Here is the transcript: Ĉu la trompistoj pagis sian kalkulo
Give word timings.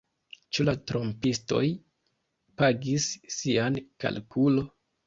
Ĉu 0.57 0.63
la 0.69 0.73
trompistoj 0.91 1.61
pagis 2.63 3.09
sian 3.39 3.81
kalkulo 4.07 4.71